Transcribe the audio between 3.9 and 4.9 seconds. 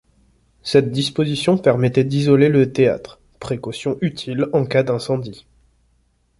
utile en cas